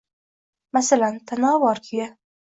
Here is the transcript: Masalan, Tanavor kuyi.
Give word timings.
Masalan, 0.73 1.15
Tanavor 1.27 1.77
kuyi. 1.85 2.07